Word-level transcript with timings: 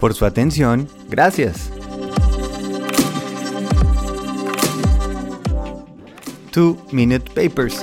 Por 0.00 0.14
su 0.14 0.24
atención, 0.24 0.88
gracias. 1.08 1.70
Two 6.52 6.78
Minute 6.92 7.30
Papers. 7.34 7.80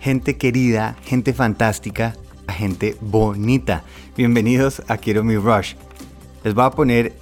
Gente 0.00 0.36
querida, 0.36 0.96
gente 1.04 1.34
fantástica, 1.34 2.14
gente 2.48 2.96
bonita. 3.00 3.82
Bienvenidos 4.16 4.82
a 4.88 4.96
Quiero 4.96 5.24
mi 5.24 5.36
Rush. 5.36 5.74
Les 6.44 6.54
voy 6.54 6.64
a 6.64 6.70
poner 6.70 7.12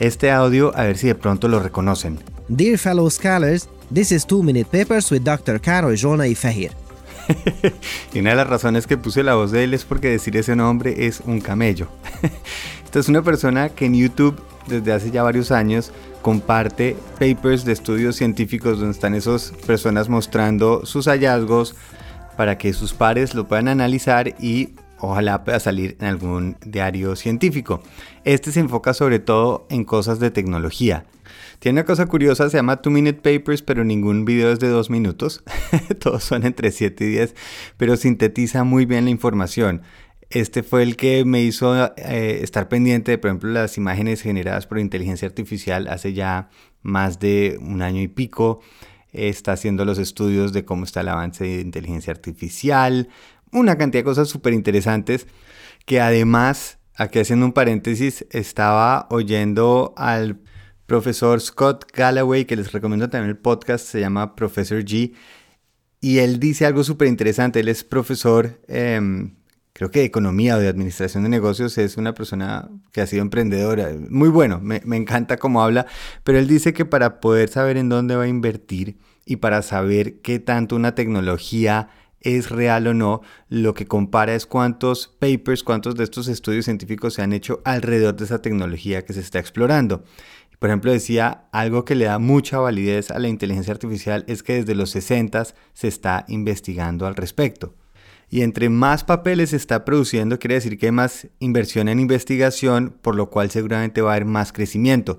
este 0.00 0.30
audio 0.30 0.76
a 0.76 0.84
ver 0.84 0.98
si 0.98 1.06
de 1.06 1.14
pronto 1.14 1.46
lo 1.46 1.60
reconocen. 1.60 2.18
Dear 2.48 2.78
fellow 2.78 3.08
scholars, 3.10 3.68
this 3.92 4.10
is 4.10 4.26
Two 4.26 4.42
Minute 4.42 4.66
Papers 4.70 5.10
with 5.12 5.22
Dr. 5.22 5.60
Caro 5.60 5.94
Jona 5.94 6.26
y 6.26 6.34
Fahir. 6.34 6.81
y 8.12 8.20
una 8.20 8.30
de 8.30 8.36
las 8.36 8.46
razones 8.46 8.86
que 8.86 8.96
puse 8.96 9.22
la 9.22 9.34
voz 9.34 9.50
de 9.50 9.64
él 9.64 9.74
es 9.74 9.84
porque 9.84 10.08
decir 10.08 10.36
ese 10.36 10.56
nombre 10.56 11.06
es 11.06 11.20
un 11.20 11.40
camello. 11.40 11.88
Esta 12.84 12.98
es 12.98 13.08
una 13.08 13.22
persona 13.22 13.70
que 13.70 13.86
en 13.86 13.94
YouTube 13.94 14.40
desde 14.66 14.92
hace 14.92 15.10
ya 15.10 15.22
varios 15.22 15.50
años 15.50 15.92
comparte 16.22 16.96
papers 17.18 17.64
de 17.64 17.72
estudios 17.72 18.16
científicos 18.16 18.78
donde 18.78 18.92
están 18.92 19.14
esas 19.14 19.52
personas 19.66 20.08
mostrando 20.08 20.86
sus 20.86 21.06
hallazgos 21.06 21.74
para 22.36 22.58
que 22.58 22.72
sus 22.72 22.94
pares 22.94 23.34
lo 23.34 23.46
puedan 23.46 23.68
analizar 23.68 24.34
y 24.40 24.70
ojalá 25.02 25.44
pueda 25.44 25.60
salir 25.60 25.96
en 26.00 26.06
algún 26.06 26.56
diario 26.64 27.16
científico. 27.16 27.82
Este 28.24 28.52
se 28.52 28.60
enfoca 28.60 28.94
sobre 28.94 29.18
todo 29.18 29.66
en 29.68 29.84
cosas 29.84 30.20
de 30.20 30.30
tecnología. 30.30 31.04
Tiene 31.58 31.80
una 31.80 31.86
cosa 31.86 32.06
curiosa, 32.06 32.48
se 32.50 32.56
llama 32.56 32.76
2 32.76 32.92
Minute 32.92 33.20
Papers, 33.38 33.62
pero 33.62 33.84
ningún 33.84 34.24
video 34.24 34.50
es 34.50 34.58
de 34.58 34.68
2 34.68 34.90
minutos. 34.90 35.42
Todos 36.00 36.24
son 36.24 36.44
entre 36.46 36.70
7 36.70 37.04
y 37.04 37.08
10, 37.08 37.34
pero 37.76 37.96
sintetiza 37.96 38.64
muy 38.64 38.86
bien 38.86 39.04
la 39.04 39.10
información. 39.10 39.82
Este 40.30 40.62
fue 40.62 40.82
el 40.82 40.96
que 40.96 41.24
me 41.24 41.42
hizo 41.42 41.86
eh, 41.96 42.40
estar 42.42 42.68
pendiente 42.68 43.10
de, 43.10 43.18
por 43.18 43.28
ejemplo, 43.28 43.50
las 43.50 43.76
imágenes 43.76 44.22
generadas 44.22 44.66
por 44.66 44.78
inteligencia 44.78 45.28
artificial 45.28 45.88
hace 45.88 46.14
ya 46.14 46.48
más 46.80 47.18
de 47.18 47.58
un 47.60 47.82
año 47.82 48.00
y 48.00 48.08
pico. 48.08 48.60
Está 49.12 49.52
haciendo 49.52 49.84
los 49.84 49.98
estudios 49.98 50.52
de 50.54 50.64
cómo 50.64 50.84
está 50.84 51.02
el 51.02 51.08
avance 51.08 51.44
de 51.44 51.60
inteligencia 51.60 52.12
artificial, 52.12 53.08
una 53.52 53.76
cantidad 53.76 54.00
de 54.00 54.04
cosas 54.04 54.28
súper 54.28 54.54
interesantes 54.54 55.26
que 55.86 56.00
además, 56.00 56.78
aquí 56.96 57.18
haciendo 57.18 57.46
un 57.46 57.52
paréntesis, 57.52 58.26
estaba 58.30 59.06
oyendo 59.10 59.94
al 59.96 60.40
profesor 60.86 61.40
Scott 61.40 61.86
Galloway, 61.92 62.44
que 62.44 62.56
les 62.56 62.72
recomiendo 62.72 63.08
también 63.08 63.30
el 63.30 63.38
podcast, 63.38 63.86
se 63.86 64.00
llama 64.00 64.34
Professor 64.34 64.84
G, 64.84 65.14
y 66.00 66.18
él 66.18 66.40
dice 66.40 66.66
algo 66.66 66.84
súper 66.84 67.08
interesante, 67.08 67.60
él 67.60 67.68
es 67.68 67.84
profesor, 67.84 68.60
em, 68.68 69.36
creo 69.72 69.90
que 69.90 70.00
de 70.00 70.04
economía 70.04 70.56
o 70.56 70.58
de 70.58 70.68
administración 70.68 71.22
de 71.22 71.28
negocios, 71.28 71.78
es 71.78 71.96
una 71.96 72.14
persona 72.14 72.68
que 72.92 73.00
ha 73.00 73.06
sido 73.06 73.22
emprendedora, 73.22 73.90
muy 74.10 74.28
bueno, 74.28 74.60
me, 74.60 74.82
me 74.84 74.96
encanta 74.96 75.36
cómo 75.36 75.62
habla, 75.62 75.86
pero 76.24 76.38
él 76.38 76.48
dice 76.48 76.72
que 76.72 76.84
para 76.84 77.20
poder 77.20 77.48
saber 77.48 77.76
en 77.76 77.88
dónde 77.88 78.16
va 78.16 78.24
a 78.24 78.28
invertir 78.28 78.98
y 79.24 79.36
para 79.36 79.62
saber 79.62 80.20
qué 80.20 80.40
tanto 80.40 80.76
una 80.76 80.94
tecnología 80.94 81.88
es 82.22 82.50
real 82.50 82.86
o 82.86 82.94
no, 82.94 83.22
lo 83.48 83.74
que 83.74 83.86
compara 83.86 84.34
es 84.34 84.46
cuántos 84.46 85.08
papers, 85.18 85.62
cuántos 85.62 85.94
de 85.94 86.04
estos 86.04 86.28
estudios 86.28 86.64
científicos 86.64 87.14
se 87.14 87.22
han 87.22 87.32
hecho 87.32 87.60
alrededor 87.64 88.16
de 88.16 88.24
esa 88.24 88.40
tecnología 88.42 89.04
que 89.04 89.12
se 89.12 89.20
está 89.20 89.38
explorando. 89.38 90.04
Por 90.58 90.70
ejemplo, 90.70 90.92
decía, 90.92 91.48
algo 91.50 91.84
que 91.84 91.96
le 91.96 92.04
da 92.04 92.20
mucha 92.20 92.58
validez 92.58 93.10
a 93.10 93.18
la 93.18 93.26
inteligencia 93.26 93.72
artificial 93.72 94.24
es 94.28 94.44
que 94.44 94.54
desde 94.54 94.76
los 94.76 94.90
60 94.90 95.44
se 95.72 95.88
está 95.88 96.24
investigando 96.28 97.06
al 97.06 97.16
respecto. 97.16 97.74
Y 98.30 98.42
entre 98.42 98.68
más 98.68 99.02
papeles 99.02 99.50
se 99.50 99.56
está 99.56 99.84
produciendo, 99.84 100.38
quiere 100.38 100.54
decir 100.54 100.78
que 100.78 100.86
hay 100.86 100.92
más 100.92 101.26
inversión 101.40 101.88
en 101.88 101.98
investigación, 101.98 102.96
por 103.02 103.16
lo 103.16 103.28
cual 103.28 103.50
seguramente 103.50 104.02
va 104.02 104.12
a 104.12 104.14
haber 104.14 104.24
más 104.24 104.52
crecimiento. 104.52 105.18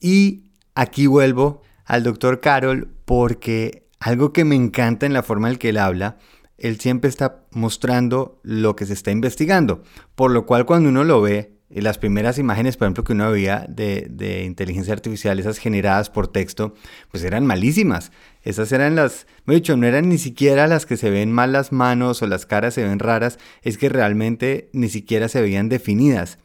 Y 0.00 0.42
aquí 0.74 1.06
vuelvo 1.06 1.62
al 1.84 2.02
doctor 2.02 2.40
Carol 2.40 2.88
porque 3.04 3.86
algo 4.02 4.32
que 4.32 4.44
me 4.44 4.56
encanta 4.56 5.06
en 5.06 5.12
la 5.12 5.22
forma 5.22 5.48
en 5.48 5.56
que 5.56 5.68
él 5.68 5.78
habla, 5.78 6.18
él 6.58 6.80
siempre 6.80 7.08
está 7.08 7.44
mostrando 7.52 8.40
lo 8.42 8.76
que 8.76 8.86
se 8.86 8.92
está 8.92 9.10
investigando, 9.10 9.82
por 10.14 10.30
lo 10.30 10.44
cual 10.44 10.66
cuando 10.66 10.88
uno 10.88 11.04
lo 11.04 11.20
ve, 11.20 11.52
las 11.70 11.96
primeras 11.96 12.38
imágenes, 12.38 12.76
por 12.76 12.86
ejemplo, 12.86 13.04
que 13.04 13.14
uno 13.14 13.30
veía 13.30 13.64
de, 13.68 14.44
inteligencia 14.44 14.92
artificial, 14.92 15.38
esas 15.38 15.58
generadas 15.58 16.10
por 16.10 16.28
texto, 16.28 16.74
pues 17.10 17.24
eran 17.24 17.46
malísimas. 17.46 18.12
Esas 18.42 18.72
eran 18.72 18.94
las, 18.94 19.26
me 19.46 19.54
he 19.54 19.56
dicho, 19.56 19.76
no 19.76 19.86
eran 19.86 20.08
ni 20.08 20.18
siquiera 20.18 20.66
las 20.66 20.84
que 20.84 20.98
se 20.98 21.08
ven 21.08 21.32
mal 21.32 21.52
las 21.52 21.72
manos 21.72 22.20
o 22.20 22.26
las 22.26 22.44
caras 22.44 22.74
se 22.74 22.84
ven 22.84 22.98
raras, 22.98 23.38
es 23.62 23.78
que 23.78 23.88
realmente 23.88 24.68
ni 24.74 24.90
siquiera 24.90 25.28
se 25.28 25.40
veían 25.40 25.70
definidas. 25.70 26.38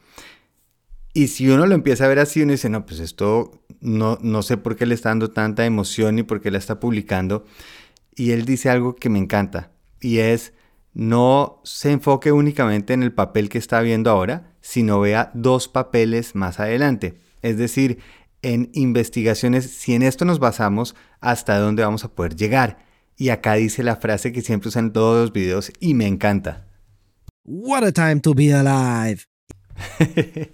Y 1.12 1.28
si 1.28 1.48
uno 1.48 1.66
lo 1.66 1.74
empieza 1.74 2.04
a 2.04 2.08
ver 2.08 2.18
así, 2.18 2.42
uno 2.42 2.52
dice, 2.52 2.68
no, 2.68 2.86
pues 2.86 3.00
esto 3.00 3.62
no, 3.80 4.18
no 4.20 4.42
sé 4.42 4.56
por 4.56 4.76
qué 4.76 4.86
le 4.86 4.94
está 4.94 5.08
dando 5.08 5.30
tanta 5.30 5.64
emoción 5.64 6.18
y 6.18 6.22
por 6.22 6.40
qué 6.40 6.50
la 6.50 6.58
está 6.58 6.80
publicando. 6.80 7.44
Y 8.14 8.32
él 8.32 8.44
dice 8.44 8.70
algo 8.70 8.96
que 8.96 9.08
me 9.08 9.18
encanta, 9.18 9.70
y 10.00 10.18
es, 10.18 10.52
no 10.92 11.60
se 11.64 11.92
enfoque 11.92 12.32
únicamente 12.32 12.92
en 12.92 13.02
el 13.02 13.12
papel 13.12 13.48
que 13.48 13.58
está 13.58 13.80
viendo 13.80 14.10
ahora, 14.10 14.54
sino 14.60 15.00
vea 15.00 15.30
dos 15.34 15.68
papeles 15.68 16.34
más 16.34 16.60
adelante. 16.60 17.18
Es 17.42 17.56
decir, 17.56 17.98
en 18.42 18.70
investigaciones, 18.74 19.70
si 19.70 19.94
en 19.94 20.02
esto 20.02 20.24
nos 20.24 20.38
basamos, 20.38 20.94
hasta 21.20 21.58
dónde 21.58 21.84
vamos 21.84 22.04
a 22.04 22.12
poder 22.12 22.36
llegar. 22.36 22.78
Y 23.16 23.30
acá 23.30 23.54
dice 23.54 23.82
la 23.82 23.96
frase 23.96 24.32
que 24.32 24.42
siempre 24.42 24.68
usan 24.68 24.92
todos 24.92 25.20
los 25.20 25.32
videos 25.32 25.72
y 25.80 25.94
me 25.94 26.06
encanta. 26.06 26.66
What 27.44 27.84
a 27.84 27.92
time 27.92 28.20
to 28.20 28.34
be 28.34 28.52
alive. 28.52 29.24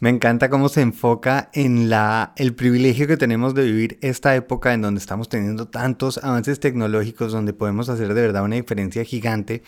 Me 0.00 0.10
encanta 0.10 0.50
cómo 0.50 0.68
se 0.68 0.80
enfoca 0.82 1.50
en 1.52 1.88
la, 1.88 2.32
el 2.36 2.54
privilegio 2.54 3.06
que 3.06 3.16
tenemos 3.16 3.54
de 3.54 3.64
vivir 3.64 3.98
esta 4.02 4.34
época 4.34 4.74
en 4.74 4.82
donde 4.82 5.00
estamos 5.00 5.28
teniendo 5.28 5.68
tantos 5.68 6.18
avances 6.18 6.60
tecnológicos, 6.60 7.32
donde 7.32 7.52
podemos 7.52 7.88
hacer 7.88 8.14
de 8.14 8.20
verdad 8.20 8.44
una 8.44 8.56
diferencia 8.56 9.04
gigante 9.04 9.62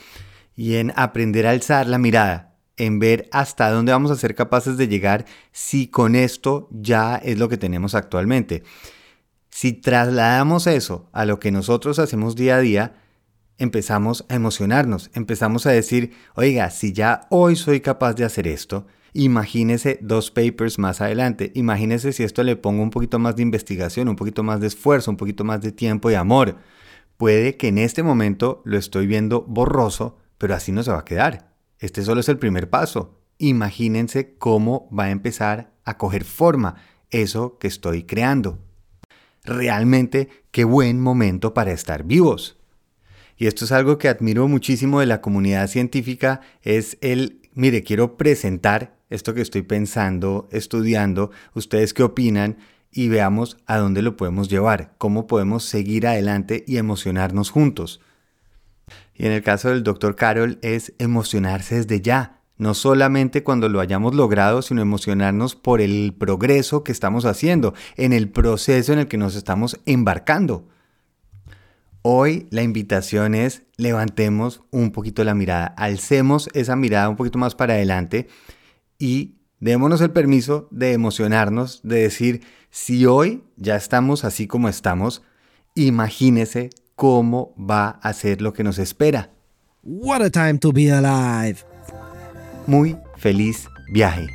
y 0.55 0.77
en 0.77 0.93
aprender 0.97 1.47
a 1.47 1.51
alzar 1.51 1.87
la 1.87 1.99
mirada, 1.99 2.55
en 2.77 2.99
ver 2.99 3.29
hasta 3.33 3.71
dónde 3.71 3.93
vamos 3.93 4.11
a 4.11 4.17
ser 4.17 4.35
capaces 4.35 4.77
de 4.77 4.89
llegar 4.89 5.27
si 5.53 5.89
con 5.89 6.15
esto 6.15 6.69
ya 6.71 7.17
es 7.17 7.39
lo 7.39 7.49
que 7.49 7.59
tenemos 7.59 7.95
actualmente. 7.95 8.63
Si 9.51 9.73
trasladamos 9.73 10.67
eso 10.67 11.09
a 11.13 11.25
lo 11.25 11.41
que 11.41 11.51
nosotros 11.51 11.99
hacemos 11.99 12.37
día 12.37 12.57
a 12.57 12.61
día, 12.61 12.95
empezamos 13.59 14.25
a 14.29 14.35
emocionarnos, 14.35 15.11
empezamos 15.15 15.67
a 15.67 15.71
decir, 15.71 16.13
oiga, 16.35 16.71
si 16.71 16.93
ya 16.93 17.27
hoy 17.31 17.57
soy 17.57 17.81
capaz 17.81 18.15
de 18.15 18.25
hacer 18.25 18.47
esto, 18.47 18.87
Imagínese 19.19 19.99
dos 20.03 20.31
papers 20.31 20.79
más 20.79 21.01
adelante. 21.01 21.51
Imagínese 21.55 22.13
si 22.13 22.23
esto 22.23 22.43
le 22.43 22.55
pongo 22.55 22.83
un 22.83 22.91
poquito 22.91 23.19
más 23.19 23.35
de 23.35 23.41
investigación, 23.41 24.11
un 24.11 24.17
poquito 24.17 24.43
más 24.43 24.61
de 24.61 24.67
esfuerzo, 24.67 25.11
un 25.11 25.17
poquito 25.17 25.43
más 25.43 25.63
de 25.63 25.73
tiempo 25.73 26.11
y 26.11 26.15
amor. 26.15 26.59
Puede 27.17 27.57
que 27.57 27.69
en 27.69 27.79
este 27.79 28.03
momento 28.03 28.61
lo 28.67 28.77
estoy 28.77 29.07
viendo 29.07 29.41
borroso, 29.41 30.19
pero 30.37 30.55
así 30.55 30.71
no 30.71 30.83
se 30.83 30.91
va 30.91 30.99
a 30.99 31.05
quedar. 31.07 31.55
Este 31.79 32.03
solo 32.03 32.21
es 32.21 32.29
el 32.29 32.39
primer 32.39 32.69
paso. 32.69 33.19
Imagínense 33.39 34.37
cómo 34.37 34.87
va 34.91 35.05
a 35.05 35.11
empezar 35.11 35.73
a 35.87 35.97
coger 35.97 36.25
forma 36.25 36.75
eso 37.11 37.57
que 37.59 37.69
estoy 37.69 38.03
creando. 38.03 38.59
Realmente, 39.45 40.29
qué 40.51 40.65
buen 40.65 41.01
momento 41.01 41.55
para 41.55 41.73
estar 41.73 42.05
vivos. 42.05 42.59
Y 43.37 43.47
esto 43.47 43.65
es 43.65 43.73
algo 43.73 43.99
que 43.99 44.09
admiro 44.09 44.49
muchísimo 44.49 45.01
de 45.01 45.07
la 45.07 45.21
comunidad 45.21 45.69
científica, 45.69 46.41
es 46.63 46.97
el, 47.01 47.43
mire, 47.55 47.83
quiero 47.83 48.17
presentar 48.17 48.97
esto 49.11 49.35
que 49.35 49.43
estoy 49.43 49.63
pensando, 49.63 50.49
estudiando, 50.51 51.31
ustedes 51.55 51.93
qué 51.93 52.03
opinan 52.03 52.57
y 52.91 53.09
veamos 53.09 53.59
a 53.67 53.77
dónde 53.77 54.03
lo 54.03 54.17
podemos 54.17 54.49
llevar, 54.49 54.95
cómo 54.99 55.27
podemos 55.27 55.65
seguir 55.65 56.07
adelante 56.07 56.65
y 56.67 56.79
emocionarnos 56.79 57.51
juntos. 57.51 58.01
Y 59.15 59.27
en 59.27 59.33
el 59.33 59.43
caso 59.43 59.69
del 59.69 59.83
doctor 59.83 60.17
Carol 60.17 60.59
es 60.63 60.95
emocionarse 60.99 61.77
desde 61.77 62.01
ya, 62.01 62.41
no 62.57 62.73
solamente 62.73 63.43
cuando 63.43 63.69
lo 63.69 63.81
hayamos 63.81 64.15
logrado, 64.15 64.63
sino 64.63 64.81
emocionarnos 64.81 65.57
por 65.57 65.83
el 65.83 66.15
progreso 66.19 66.85
que 66.85 66.93
estamos 66.93 67.27
haciendo, 67.27 67.75
en 67.97 68.15
el 68.15 68.31
proceso 68.31 68.95
en 68.95 69.01
el 69.01 69.09
que 69.09 69.19
nos 69.19 69.37
estamos 69.37 69.79
embarcando. 69.85 70.67
Hoy 72.09 72.47
la 72.51 72.63
invitación 72.63 73.35
es 73.35 73.65
levantemos 73.77 74.63
un 74.71 74.93
poquito 74.93 75.25
la 75.25 75.35
mirada, 75.35 75.67
alcemos 75.67 76.49
esa 76.55 76.77
mirada 76.77 77.09
un 77.09 77.17
poquito 77.17 77.37
más 77.37 77.57
para 77.57 77.75
adelante 77.75 78.29
y 78.97 79.39
démonos 79.59 80.01
el 80.01 80.13
permiso 80.13 80.69
de 80.71 80.93
emocionarnos, 80.93 81.81
de 81.83 82.03
decir, 82.03 82.43
si 82.71 83.07
hoy 83.07 83.43
ya 83.57 83.75
estamos 83.75 84.25
así 84.25 84.47
como 84.47 84.69
estamos, 84.69 85.25
imagínese 85.75 86.71
cómo 86.95 87.53
va 87.59 87.99
a 88.01 88.13
ser 88.13 88.41
lo 88.41 88.53
que 88.53 88.63
nos 88.63 88.79
espera. 88.79 89.33
What 89.83 90.23
a 90.23 90.31
time 90.31 90.59
to 90.59 90.73
be 90.73 90.93
alive. 90.93 91.59
Muy 92.69 92.97
feliz 93.17 93.67
viaje. 93.93 94.29